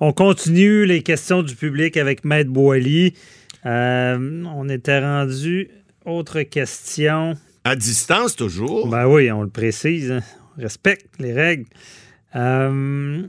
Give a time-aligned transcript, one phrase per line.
[0.00, 3.14] On continue les questions du public avec Maître Boily.
[3.66, 5.68] Euh, on était rendu.
[6.06, 7.34] Autre question.
[7.64, 8.88] À distance, toujours.
[8.88, 10.10] Ben oui, on le précise.
[10.10, 10.20] hein.
[10.56, 11.66] On respecte les règles.
[12.34, 13.22] Euh,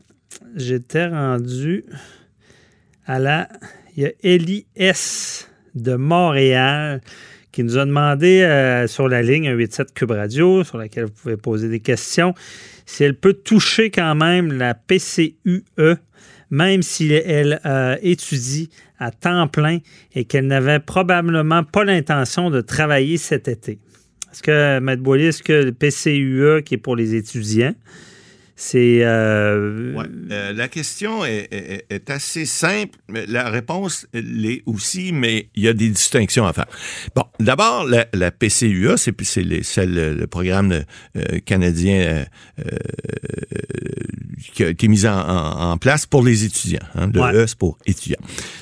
[0.55, 1.83] J'étais rendu
[3.05, 3.49] à la.
[3.97, 5.49] Il y a Ellie S.
[5.75, 7.01] de Montréal
[7.51, 11.11] qui nous a demandé euh, sur la ligne un 87 Cube Radio, sur laquelle vous
[11.11, 12.33] pouvez poser des questions,
[12.85, 15.65] si elle peut toucher quand même la PCUE,
[16.51, 18.69] même si elle euh, étudie
[18.99, 19.79] à temps plein
[20.13, 23.79] et qu'elle n'avait probablement pas l'intention de travailler cet été.
[24.31, 27.73] Est-ce que, Maître Boilly, est-ce que le PCUE, qui est pour les étudiants,
[28.55, 28.99] c'est.
[29.03, 30.05] euh, Ouais.
[30.31, 35.67] Euh, la question est, est- est assez simple, la réponse l'est aussi, mais il y
[35.67, 36.67] a des distinctions à faire.
[37.15, 40.71] Bon, d'abord, la, la PCUA, c'est c'est les- c'est le, le programme
[41.17, 42.25] euh, canadien
[44.53, 46.79] qui a été mis en, en- en place pour les étudiants.
[46.95, 47.09] hein.
[47.13, 47.33] Le Ouais.
[47.35, 48.19] E, c'est pour étudiants.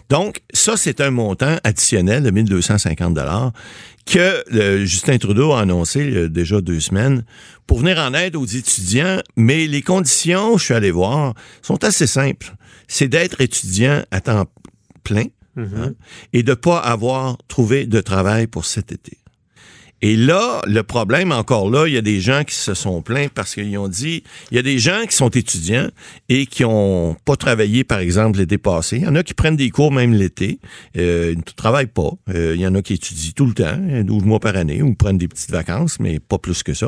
[0.09, 3.17] Donc, ça, c'est un montant additionnel de 1250
[4.05, 7.23] que le Justin Trudeau a annoncé il y a déjà deux semaines
[7.67, 12.07] pour venir en aide aux étudiants, mais les conditions, je suis allé voir, sont assez
[12.07, 12.55] simples.
[12.87, 14.45] C'est d'être étudiant à temps
[15.03, 15.93] plein hein,
[16.33, 19.18] et de pas avoir trouvé de travail pour cet été.
[20.01, 23.27] Et là, le problème, encore là, il y a des gens qui se sont plaints
[23.33, 25.89] parce qu'ils ont dit, il y a des gens qui sont étudiants
[26.29, 28.97] et qui ont pas travaillé, par exemple, l'été passé.
[28.97, 30.59] Il y en a qui prennent des cours même l'été,
[30.97, 32.11] euh, ils ne travaillent pas.
[32.29, 34.81] Euh, il y en a qui étudient tout le temps, hein, 12 mois par année,
[34.81, 36.87] ou prennent des petites vacances, mais pas plus que ça.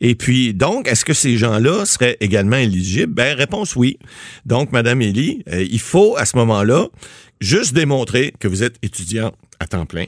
[0.00, 3.12] Et puis, donc, est-ce que ces gens-là seraient également éligibles?
[3.12, 3.98] Ben, réponse oui.
[4.46, 6.88] Donc, Madame Élie, euh, il faut, à ce moment-là,
[7.40, 10.06] juste démontrer que vous êtes étudiant à temps plein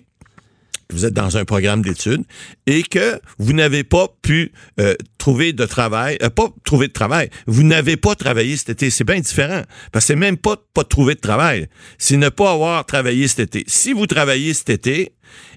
[0.88, 2.22] que vous êtes dans un programme d'études
[2.66, 7.28] et que vous n'avez pas pu euh, trouver de travail, euh, pas trouver de travail,
[7.46, 8.88] vous n'avez pas travaillé cet été.
[8.90, 9.62] C'est bien différent.
[9.92, 13.40] Parce que c'est même pas pas trouver de travail, c'est ne pas avoir travaillé cet
[13.40, 13.64] été.
[13.66, 15.12] Si vous travaillez cet été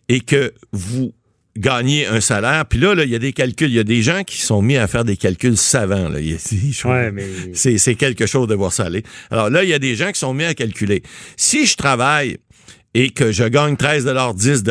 [0.10, 1.14] et que vous
[1.58, 4.02] gagnez un salaire, puis là, là, il y a des calculs, il y a des
[4.02, 6.10] gens qui sont mis à faire des calculs savants.
[6.10, 6.20] Là.
[6.20, 9.04] Ouais, mais- c'est, c'est quelque chose de voir ça aller.
[9.30, 11.04] Alors là, il y a des gens qui sont mis à calculer.
[11.38, 12.38] Si je travaille
[12.94, 14.06] et que je gagne 13
[14.36, 14.64] 10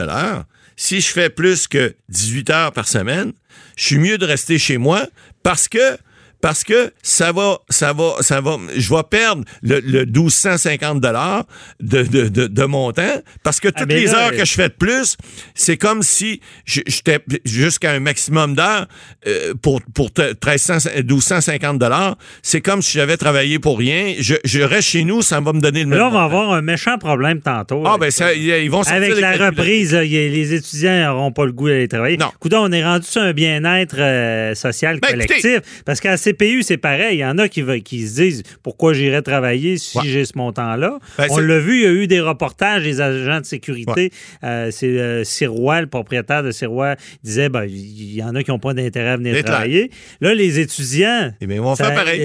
[0.82, 3.34] si je fais plus que 18 heures par semaine,
[3.76, 5.06] je suis mieux de rester chez moi
[5.42, 5.98] parce que
[6.40, 11.44] parce que ça va, ça va, ça va, je vais perdre le, le 1250 dollars
[11.80, 14.68] de, de, de, de montant parce que toutes mais les là, heures que je fais
[14.68, 15.16] de plus,
[15.54, 18.86] c'est comme si j'étais jusqu'à un maximum d'heures
[19.26, 22.16] euh, pour pour te- 1300, 1250 dollars.
[22.42, 24.14] C'est comme si j'avais travaillé pour rien.
[24.18, 26.62] Je, je reste chez nous, ça va me donner le là, on va avoir un
[26.62, 27.82] méchant problème tantôt.
[27.86, 31.52] Ah avec ben ça, ils vont Avec la reprise, là, les étudiants n'auront pas le
[31.52, 32.16] goût d'aller travailler.
[32.16, 32.30] Non.
[32.40, 35.44] Coudon, on est rendu sur un bien-être euh, social Ben, collectif.
[35.44, 37.16] écoutez- parce qu'à CPU, c'est pareil.
[37.16, 40.04] Il y en a qui, se disent pourquoi j'irais travailler si Ouais.
[40.06, 40.98] j'ai ce montant-là?
[41.18, 44.10] Ben, on l'a vu, il y a eu des reportages des agents de sécurité.
[44.44, 48.50] Euh, c'est euh, Sirois, le propriétaire de Sirois, disait ben, il y en a qui
[48.50, 49.90] n'ont pas d'intérêt à venir travailler.
[50.20, 51.32] Là, les étudiants.
[51.40, 51.60] Eh bien.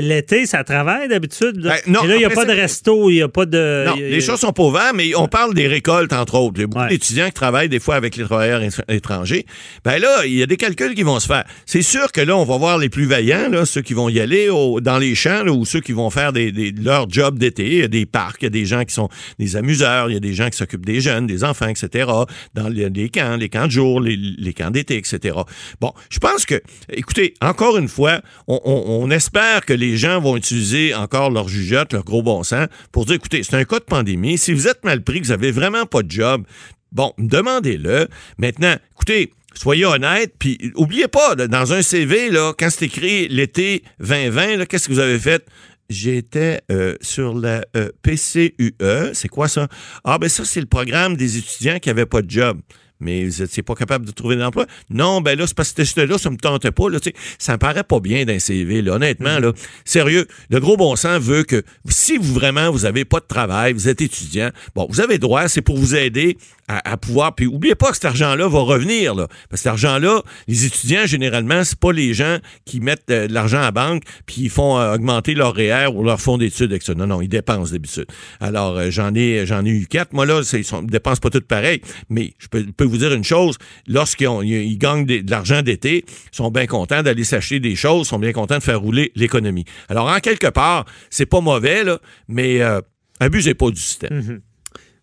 [0.02, 1.62] L'été, ça travaille d'habitude.
[1.62, 3.86] Ben, Et là, il n'y a pas de resto, il n'y a pas de.
[3.88, 6.36] Non, il y a- les choses sont pas ouvertes, mais on parle des récoltes, entre
[6.36, 6.54] autres.
[6.58, 6.90] Il y a beaucoup Ouais.
[6.90, 9.46] d'étudiants qui travaillent des fois avec les travailleurs étr- étrangers.
[9.84, 11.44] Ben là, il y a des calculs qui vont se faire.
[11.66, 14.20] C'est sûr que là, on va voir les plus vaillants, là, ceux qui vont y
[14.20, 14.48] aller
[14.82, 17.66] dans les champs, ou ceux qui vont faire des, leur job d'été.
[17.66, 20.14] Il y a des parcs, il y a des gens qui sont des amuseurs, il
[20.14, 22.12] y a des gens qui s'occupent des jeunes, des enfants, etc.
[22.54, 25.38] Dans les, camps, les camps de jour, les, camps d'été, etc.
[25.82, 30.94] Bon, je pense que, écoutez, encore une fois, on espère que les gens vont utiliser
[30.94, 34.38] encore leur jugeote, leur gros bon sens, pour dire, écoutez, c'est un cas de pandémie.
[34.38, 36.44] Si vous êtes mal pris, que vous avez vraiment pas de job,
[36.92, 38.08] bon, demandez-le.
[38.38, 43.84] Maintenant, écoutez, Soyez honnête, puis oubliez pas, dans un CV, là, quand c'est écrit l'été
[44.00, 45.46] 2020, là, qu'est-ce que vous avez fait?
[45.90, 48.76] J'étais euh, sur la euh, PCUE.
[49.14, 49.68] C'est quoi ça?
[50.04, 52.60] Ah, ben ça, c'est le programme des étudiants qui n'avaient pas de job.
[53.06, 54.66] Mais vous n'étiez pas capable de trouver d'emploi?
[54.90, 56.90] Non, ben là, c'est parce que là, ça me tentait pas.
[56.90, 56.98] Là,
[57.38, 59.40] ça me paraît pas bien d'un CV, honnêtement.
[59.40, 59.54] Là,
[59.86, 63.74] sérieux, le gros bon sens veut que si vous vraiment vous avez pas de travail,
[63.74, 66.38] vous êtes étudiant, bon, vous avez droit, c'est pour vous aider
[66.68, 67.36] à, pouvoir.
[67.36, 69.14] Puis oubliez pas que cet argent-là va revenir.
[69.14, 73.28] Là, parce que cet argent-là, les étudiants, généralement, c'est pas les gens qui mettent euh,
[73.28, 76.38] de l'argent à la banque puis ils font euh, augmenter leur REER ou leur fonds
[76.38, 76.94] d'études avec ça.
[76.96, 78.08] Non, non, ils dépensent d'habitude.
[78.40, 80.14] Alors, euh, j'en ai j'en ai eu quatre.
[80.14, 81.82] Moi, là, ils ils dépensent pas tout pareil.
[82.10, 83.58] Mais je peux, peux vous dire une chose,
[83.88, 88.08] lorsqu'ils ils, gagnent des- de l'argent d'été, ils sont bien contents d'aller s'acheter des choses,
[88.08, 89.66] ils sont bien contents de faire rouler l'économie.
[89.90, 92.82] Alors, en quelque part, c'est pas mauvais, là, mais euh,
[93.20, 94.42] abusez pas du système.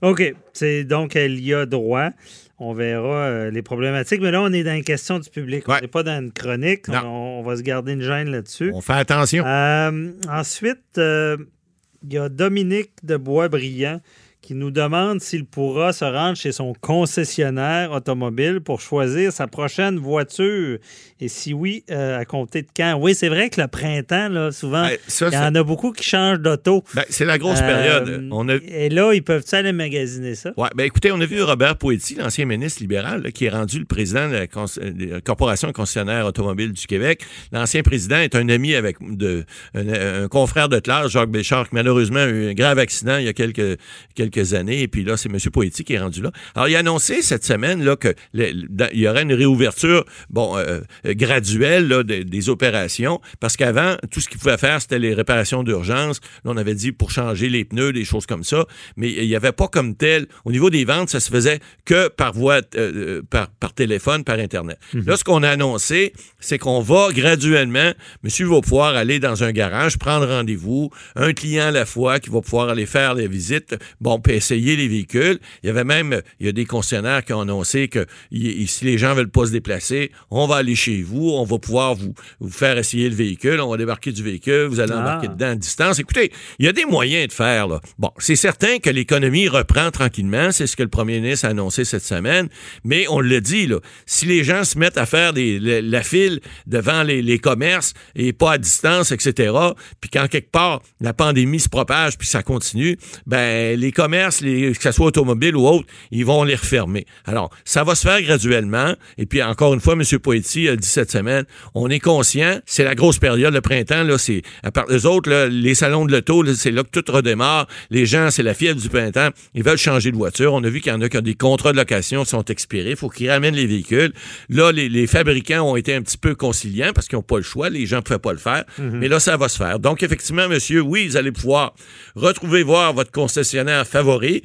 [0.03, 0.35] OK.
[0.53, 2.11] C'est donc elle y a droit.
[2.59, 4.21] On verra euh, les problématiques.
[4.21, 5.65] Mais là, on est dans une question du public.
[5.69, 5.81] On Ouais.
[5.81, 6.87] n'est pas dans une chronique.
[6.89, 8.71] On, on va se garder une gêne là-dessus.
[8.75, 9.45] On fait attention.
[9.47, 14.01] Euh, ensuite, il y a Dominique de Boisbriand
[14.43, 19.99] qui nous demande s'il pourra se rendre chez son concessionnaire automobile pour choisir sa prochaine
[19.99, 20.79] voiture.
[21.21, 22.99] Et si oui, euh, à compter de quand?
[23.01, 24.97] Oui, c'est vrai que le printemps, là, souvent, Ben,
[25.31, 26.83] il y en a beaucoup qui changent d'auto.
[26.95, 28.29] Ben, c'est la grosse Euh, période.
[28.33, 30.53] On a, Et là, ils peuvent aller magasiner ça?
[30.57, 33.79] Ouais, ben écoutez, on a vu Robert Poetti, l'ancien ministre libéral, là, qui est rendu
[33.79, 37.23] le président de la, cons- de la Corporation concessionnaire automobile du Québec.
[37.53, 39.45] L'ancien président est un ami avec de,
[39.75, 43.27] un, un confrère de classe, Jacques Béchard, qui malheureusement a eu un grave accident il
[43.27, 43.79] y a quelques,
[44.17, 44.83] quelques années.
[44.83, 45.39] Et puis là, c'est M.
[45.53, 46.31] Poetti qui est rendu là.
[46.55, 50.05] Alors, il a annoncé cette semaine là, que le- dans- il y aurait une réouverture
[50.31, 54.81] bon, euh, euh, graduelle là, des- des opérations, parce qu'avant, tout ce qu'il pouvait faire,
[54.81, 56.21] c'était les réparations d'urgence.
[56.45, 58.67] Là, on avait dit pour changer les pneus, des choses comme ça.
[58.97, 60.27] Mais il n'y avait pas comme tel.
[60.45, 64.39] Au niveau des ventes, ça se faisait que par voie, euh, par, par téléphone, par
[64.39, 64.79] Internet.
[64.95, 67.93] Là, ce qu'on a annoncé, c'est qu'on va graduellement,
[68.23, 72.31] monsieur va pouvoir aller dans un garage, prendre rendez-vous, un client à la fois qui
[72.31, 75.39] va pouvoir aller faire les visites, bon, puis essayer les véhicules.
[75.63, 78.85] Il y avait même, il y a des concessionnaires qui ont annoncé que y- si
[78.85, 82.15] les gens veulent pas se déplacer, on va aller chez vous, on va pouvoir vous,
[82.41, 85.01] vous faire essayer le véhicule, on va débarquer du véhicule, vous allez Ah.
[85.01, 85.99] embarquer dedans à distance.
[85.99, 87.81] Écoutez, il y a des moyens de faire, là.
[87.99, 91.85] Bon, c'est certain que l'économie reprend tranquillement, c'est ce que le premier ministre a annoncé
[91.85, 92.49] cette semaine,
[92.85, 96.03] mais on le dit, là, si les gens se mettent à faire des, la, la
[96.03, 99.53] file devant les, les commerces et pas à distance, etc.,
[100.01, 102.97] puis quand quelque part la pandémie se propage puis ça continue,
[103.27, 107.07] ben les commerces, les, que ce soit automobile ou autre, ils vont les refermer.
[107.25, 108.95] Alors, ça va se faire graduellement.
[109.19, 110.03] Et puis encore une fois, M.
[110.19, 111.45] Poetti a dit cette semaine,
[111.75, 115.31] on est conscient, c'est la grosse période, le printemps, là, c'est à part les autres,
[115.31, 117.67] là, les salons de l'auto, c'est là que tout redémarre.
[117.91, 120.55] Les gens, c'est la fièvre du printemps, ils veulent changer de voiture.
[120.55, 122.45] On a vu qu'il y en a qui ont des contrats de location qui sont
[122.45, 122.91] expirés.
[122.91, 124.13] Il faut qu'ils ramènent les véhicules.
[124.49, 127.43] Là, les, les fabricants ont été un petit peu conciliants parce qu'ils n'ont pas le
[127.43, 127.71] choix.
[127.71, 128.65] Les gens ne pouvaient pas le faire.
[128.79, 129.79] Mais là, ça va se faire.
[129.79, 131.75] Donc, effectivement, monsieur, oui, vous allez pouvoir
[132.15, 134.02] retrouver voir votre concessionnaire favori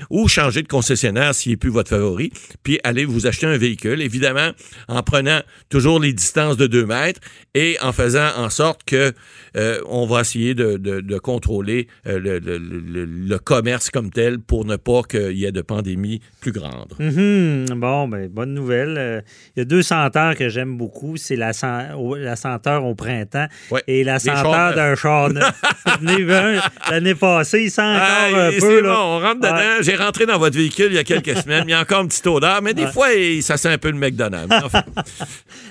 [0.09, 2.31] ou changer de concessionnaire s'il n'est plus votre favori,
[2.63, 4.51] puis aller vous acheter un véhicule, évidemment,
[4.87, 7.19] en prenant toujours les distances de 2 mètres
[7.53, 9.11] et en faisant en sorte que
[9.55, 14.11] euh, on va essayer de, de- de contrôler euh, le, le- le- le commerce comme
[14.11, 16.93] tel pour ne pas qu'il y ait de pandémie plus grande.
[16.99, 17.65] Mhm.
[17.79, 18.95] Bon, ben, bonne nouvelle.
[18.97, 19.21] Euh,
[19.55, 21.17] Il y a deux senteurs que j'aime beaucoup.
[21.17, 21.51] C'est la,
[22.19, 23.83] la senteur au printemps Ouais.
[23.87, 25.51] et la senteur d'un char neuf.
[26.91, 28.81] L'année passée, il sent encore Ah, un peu.
[28.81, 28.99] là.
[29.01, 29.81] on rentre dedans.
[29.81, 31.63] J'ai rentré dans votre véhicule il y a quelques semaines.
[31.67, 33.07] Il y a encore une petite odeur, mais des fois,
[33.41, 34.55] ça sent un peu le McDonald's.
[34.65, 34.83] Enfin,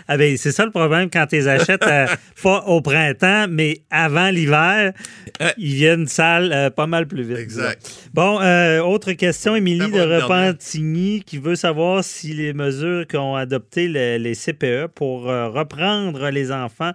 [0.09, 2.07] Ah ben, c'est ça le problème quand tu les achètes euh,
[2.43, 4.93] pas au printemps, mais avant l'hiver,
[5.41, 5.53] Ouais.
[5.59, 7.37] ils viennent sales euh, pas mal plus vite.
[7.39, 7.91] Exact.
[8.15, 10.15] Bon, euh, autre question, Émilie Ben, de.
[10.23, 16.31] Repentigny qui veut savoir si les mesures qu'ont adoptées le- les CPE pour euh, reprendre
[16.31, 16.93] les enfants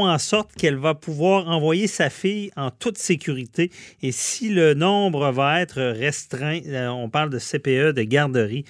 [0.00, 3.70] en sorte qu'elle va pouvoir envoyer sa fille en toute sécurité
[4.02, 8.64] et si le nombre va être restreint, euh, on parle de CPE, de garderie.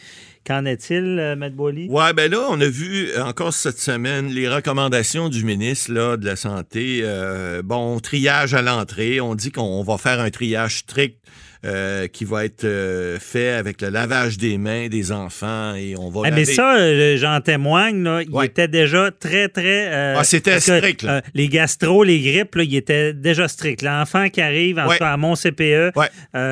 [0.44, 1.88] Qu'en est-il, euh, Boily?
[1.88, 6.26] Ouais, ben là, on a vu euh, encore cette semaine les recommandations du ministre de
[6.26, 7.00] la Santé.
[7.02, 9.20] Euh, bon, triage à l'entrée.
[9.20, 11.16] On dit qu'on va faire un triage strict
[11.64, 16.10] euh, qui va être euh, fait avec le lavage des mains des enfants et on
[16.10, 20.14] va Ah, mais ça, euh, j'en témoigne, là, il était déjà très, très...
[20.16, 21.22] Ah, c'était strict, là.
[21.34, 23.82] les gastro, les grippes, là, il était déjà strict.
[23.82, 24.96] L'enfant qui arrive, en Ouais.
[24.96, 26.08] tout cas, à mon CPE, Ouais.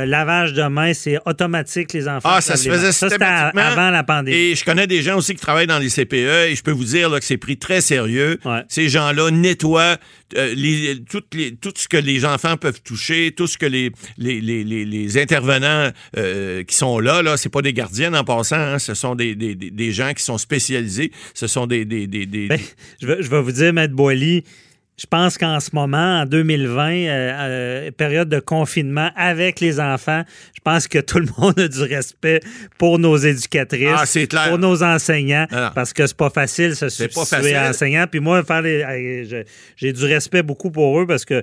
[0.07, 2.31] lavage de mains, c'est automatique, les enfants.
[2.33, 2.93] Ah, ça se faisait.
[2.93, 3.63] Ça, systématiquement.
[3.63, 4.37] avant la pandémie.
[4.37, 6.85] Et je connais des gens aussi qui travaillent dans les CPE et je peux vous
[6.85, 8.39] dire que c'est pris très sérieux.
[8.69, 9.97] Ces gens-là nettoient
[10.37, 14.85] euh, les, tout ce que les enfants peuvent toucher, tout ce que les, les, les,
[15.05, 17.37] les- intervenants euh, qui sont là, là.
[17.37, 20.39] C'est pas des gardiens en passant, hein, ce sont des, des, des- gens qui sont
[20.39, 21.85] spécialisés, ce sont des...
[21.85, 22.61] des, des, des- Ben,
[23.01, 24.45] je, vais, je vais vous dire, Maître Boily,
[25.01, 30.25] je pense qu'en ce moment, en 2020, euh, euh, période de confinement avec les enfants,
[30.55, 32.41] je pense que tout le monde a du respect
[32.77, 34.49] pour nos éducatrices, Ah, clair.
[34.51, 37.71] pour nos enseignants, Ah parce que c'est pas facile se substituer à facile.
[37.71, 38.07] enseignants.
[38.11, 39.45] Puis moi, faire les-
[39.77, 41.43] j'ai du respect beaucoup pour eux parce que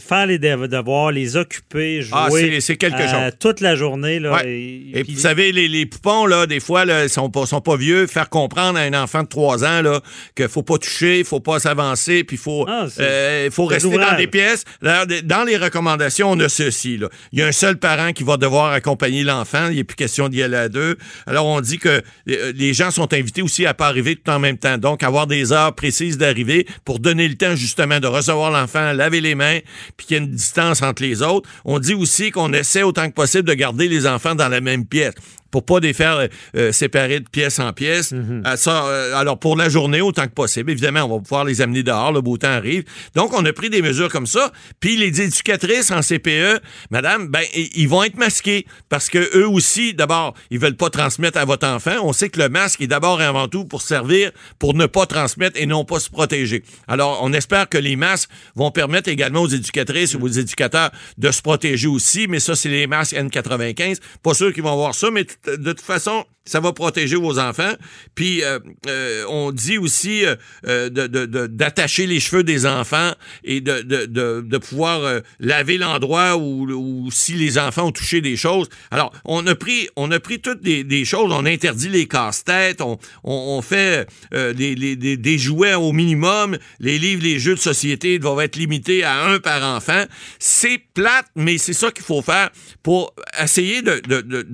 [0.00, 3.32] faire les dev- devoirs, les occuper, jouer Ah, c'est- c'est quelque euh, chose.
[3.38, 4.18] toute la journée.
[4.18, 4.48] Là, Ouais.
[4.50, 7.60] et, Et puis- vous savez, les, les poupons, là, des fois, ils sont pas, sont
[7.60, 8.08] pas vieux.
[8.08, 10.00] Faire comprendre à un enfant de 3 ans là,
[10.34, 13.74] qu'il faut pas toucher, il faut pas s'avancer, puis il faut, Ah, euh, faut c'est
[13.74, 14.64] rester dans des pièces.
[14.82, 16.96] Dans les recommandations, on a ceci.
[16.96, 17.08] Là.
[17.32, 19.68] Il y a un seul parent qui va devoir accompagner l'enfant.
[19.70, 20.96] Il n'est plus question d'y aller à deux.
[21.26, 24.38] Alors, on dit que euh, les gens sont invités aussi à pas arriver tout en
[24.38, 24.78] même temps.
[24.78, 29.20] Donc, avoir des heures précises d'arrivée pour donner le temps, justement, de recevoir l'enfant, laver
[29.20, 29.58] les mains,
[29.96, 31.48] puis qu'il y ait une distance entre les autres.
[31.64, 34.86] On dit aussi qu'on essaie autant que possible de garder les enfants dans la même
[34.86, 35.14] pièce.
[35.50, 38.12] Pour pas les faire euh, séparer de pièce en pièce.
[38.12, 41.60] Euh, ça, euh, alors, pour la journée, autant que possible, évidemment, on va pouvoir les
[41.60, 42.84] amener dehors, le beau temps arrive.
[43.14, 44.52] Donc, on a pris des mesures comme ça.
[44.80, 46.60] Puis, les éducatrices en CPE,
[46.90, 51.38] madame, ben, ils vont être masqués parce que eux aussi, d'abord, ils veulent pas transmettre
[51.38, 51.96] à votre enfant.
[52.02, 55.06] On sait que le masque est d'abord et avant tout pour servir, pour ne pas
[55.06, 56.62] transmettre et non pas se protéger.
[56.88, 61.30] Alors, on espère que les masques vont permettre également aux éducatrices ou aux éducateurs de
[61.30, 63.98] se protéger aussi, mais ça, c'est les masques N95.
[64.22, 67.72] Pas sûr qu'ils vont voir ça, mais de toute façon, ça va protéger vos enfants.
[68.14, 70.24] Puis euh, euh, on dit aussi
[70.66, 73.12] euh, d'attacher les cheveux des enfants
[73.44, 78.68] et de, de pouvoir laver l'endroit où, si les enfants ont touché des choses.
[78.90, 81.32] Alors, on a pris, on a pris toutes des, choses.
[81.32, 82.80] On interdit les casse-têtes.
[82.80, 86.56] On, on, fait des, des, jouets au minimum.
[86.78, 90.04] Les livres, les jeux de société doivent être limités à un par enfant.
[90.38, 92.50] C'est plate, mais c'est ça qu'il faut faire
[92.82, 94.46] pour essayer de, de, de,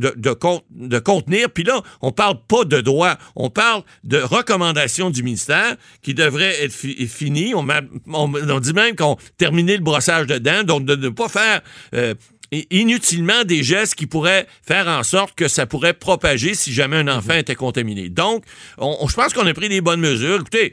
[0.70, 1.50] de contenir.
[1.50, 6.64] Puis là, on parle pas de droit, on parle de recommandations du ministère qui devraient
[6.64, 7.54] être finies.
[7.54, 7.66] On,
[8.12, 11.60] on, dit même qu'on terminait le brossage de dents, donc de ne pas faire
[11.94, 12.14] euh,
[12.70, 17.08] inutilement des gestes qui pourraient faire en sorte que ça pourrait propager si jamais un
[17.08, 18.08] enfant était contaminé.
[18.08, 18.44] Donc,
[18.78, 20.40] on, je pense qu'on a pris des bonnes mesures.
[20.40, 20.72] Écoutez,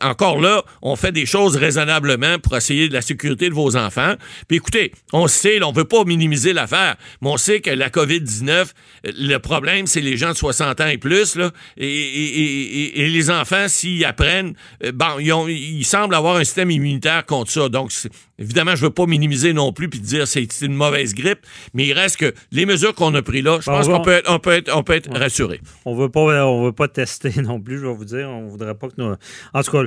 [0.00, 4.14] encore là, on fait des choses raisonnablement pour essayer de la sécurité de vos enfants.
[4.48, 7.88] Puis écoutez, on sait, on ne veut pas minimiser l'affaire, mais on sait que la
[7.88, 8.66] COVID-19,
[9.04, 13.66] le problème, c'est les gens de 60 ans et plus, là, et, et les enfants,
[13.68, 14.54] s'ils apprennent,
[14.84, 17.68] euh, bon, ils, ont, ils semblent avoir un système immunitaire contre ça.
[17.68, 17.92] Donc,
[18.38, 21.40] évidemment, je ne veux pas minimiser non plus puis dire c'est une mauvaise grippe,
[21.72, 24.30] mais il reste que les mesures qu'on a prises là, je pense qu'on peut être,
[24.30, 25.60] on peut être, on peut être rassuré.
[25.84, 28.28] On veut pas, on veut pas tester non plus, je vais vous dire.
[28.28, 29.14] On voudrait pas que nous.
[29.52, 29.84] En tout cas,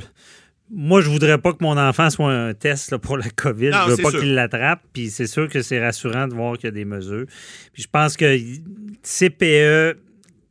[0.70, 3.72] moi, je voudrais pas que mon enfant soit un test pour la COVID.
[3.72, 4.82] Je je veux pas qu'il l'attrape.
[4.92, 7.24] Puis c'est sûr que c'est rassurant de voir qu'il y a des mesures.
[7.72, 8.38] Puis je pense que
[9.02, 9.98] CPE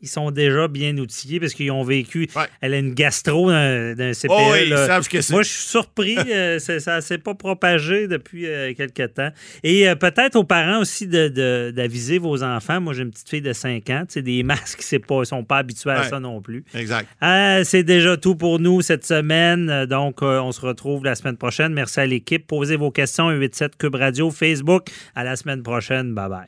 [0.02, 2.28] ils sont déjà bien outillés parce qu'ils ont vécu.
[2.62, 4.30] Elle a une gastro d'un CPE.
[4.30, 6.18] Oh, ils savent que Moi, je suis surpris.
[6.28, 9.30] euh, ça ne s'est pas propagé depuis euh, quelques temps.
[9.64, 12.80] Et euh, peut-être aux parents aussi d'aviser vos enfants.
[12.82, 14.04] Moi, j'ai une petite fille de 5 ans.
[14.16, 16.64] Des masques, ils ne sont pas habitués à ça non plus.
[16.74, 17.08] Exact.
[17.24, 19.86] Euh, c'est déjà tout pour nous cette semaine.
[19.86, 21.74] Donc, on se retrouve la semaine prochaine.
[21.74, 22.46] Merci à l'équipe.
[22.46, 24.88] Posez vos questions 87 Cube Radio, Facebook.
[25.16, 26.14] À la semaine prochaine.
[26.14, 26.48] Bye bye.